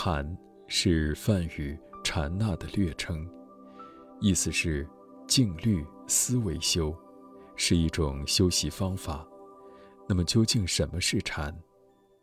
[0.00, 0.24] 禅
[0.68, 3.28] 是梵语禅那的略称，
[4.20, 4.88] 意思是
[5.26, 6.96] 静虑思维修，
[7.56, 9.26] 是一种修习方法。
[10.08, 11.52] 那么究竟什么是禅？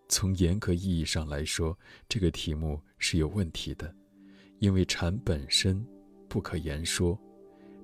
[0.07, 1.77] 从严格意义上来说，
[2.07, 3.93] 这个题目是有问题的，
[4.59, 5.85] 因为禅本身
[6.29, 7.19] 不可言说，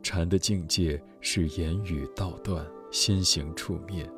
[0.02, 4.10] 禅的境界是言语道断，心行处灭，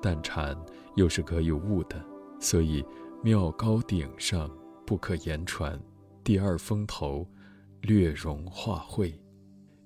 [0.00, 0.56] 但禅
[0.96, 2.02] 又是可以悟的，
[2.40, 2.82] 所以
[3.22, 4.50] 妙高顶上
[4.90, 5.80] 不可言传，
[6.24, 7.24] 第二峰头
[7.80, 9.16] 略容化会。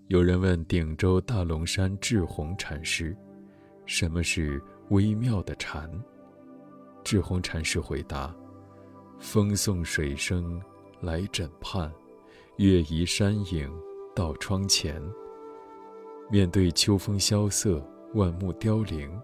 [0.06, 3.14] 有人问顶州大龙山智宏禅师，
[3.84, 5.90] 什么是微妙的禅？
[7.04, 8.34] 智宏禅师回答
[9.20, 10.58] ：“风送水声
[11.02, 11.92] 来枕畔，
[12.56, 13.70] 月移山影
[14.16, 15.02] 到窗前。
[16.30, 19.20] 面对秋风萧瑟，万木凋零，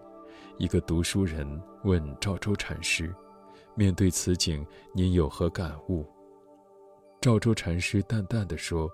[0.59, 3.11] 一个读书人问赵州禅师：
[3.75, 6.05] 面对此景，您有何感悟？
[7.21, 8.89] 赵州禅师淡淡的说：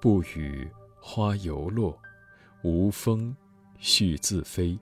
[0.00, 0.68] 不语
[1.00, 1.98] 花犹落，
[2.62, 3.34] 无风
[3.80, 4.78] 絮自飞。”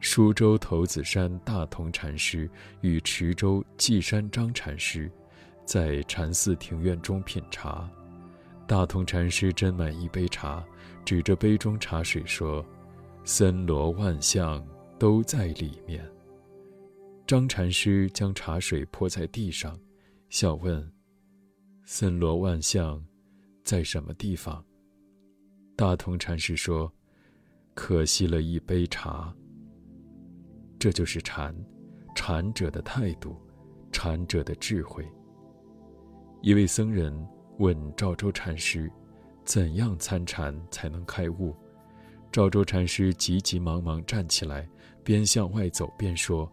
[0.00, 2.50] 舒州头子山大同禅师
[2.82, 5.10] 与池州稷山张禅师，
[5.64, 7.88] 在禅寺庭院中品茶。
[8.66, 10.62] 大同禅师斟满一杯茶，
[11.04, 12.64] 指着杯中茶水说
[13.24, 14.66] ：“森罗万象
[14.98, 16.04] 都在里面。”
[17.26, 19.78] 张禅师将茶水泼在地上，
[20.28, 20.92] 笑问
[21.86, 23.02] ：“森罗万象，
[23.64, 24.62] 在什么地方？”
[25.74, 26.92] 大同禅师说
[27.72, 29.34] ：“可惜了一杯茶。”
[30.78, 31.56] 这就是禅，
[32.14, 33.40] 禅者的态度，
[33.90, 35.02] 禅者的智慧。
[36.42, 37.26] 一位僧人
[37.58, 38.92] 问赵州禅师
[39.46, 41.56] ：“怎样参禅才能开悟？”
[42.30, 44.68] 赵州禅师急急忙忙站起来，
[45.02, 46.52] 边向外走边说：“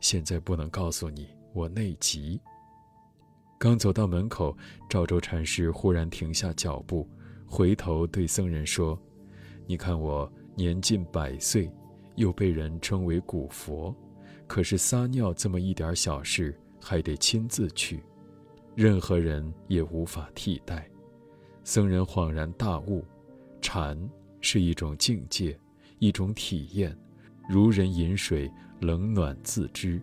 [0.00, 2.40] 现在不能告诉你，我内急。”
[3.58, 4.56] 刚走到门口，
[4.88, 7.08] 赵州禅师忽然停下脚步，
[7.46, 8.98] 回头对僧人说
[9.66, 11.70] ：“你看我年近百岁。”
[12.16, 13.94] 又被人称为古佛，
[14.46, 18.02] 可是撒尿这么一点小事还得亲自去，
[18.74, 20.88] 任何人也无法替代。
[21.62, 23.04] 僧人恍然大悟，
[23.60, 23.98] 禅
[24.40, 25.60] 是一种境界，
[25.98, 26.98] 一种体验，
[27.48, 30.00] 如人饮水，冷暖自知。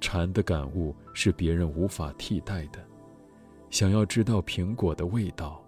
[0.00, 2.82] 禅的感悟是别人无法替代的。
[3.68, 5.62] 想要知道苹果的味道，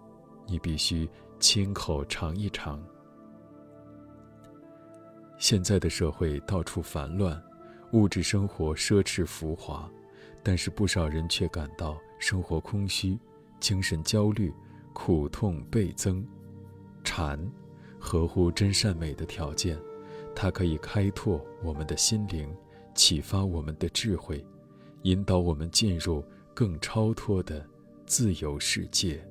[0.46, 1.08] 你必须
[1.38, 2.82] 亲口尝一尝。
[5.38, 7.40] 现在的社会到处烦乱，
[7.92, 9.90] 物质生活奢侈浮华，
[10.42, 13.18] 但是不少人却感到生活空虚，
[13.60, 14.52] 精神焦虑，
[14.92, 16.26] 苦痛倍增。
[17.04, 17.38] 禅，
[17.98, 19.76] 合乎真善美的条件，
[20.34, 22.48] 它可以开拓我们的心灵，
[22.94, 24.44] 启发我们的智慧，
[25.02, 27.64] 引导我们进入更超脱的
[28.06, 29.22] 自由世界。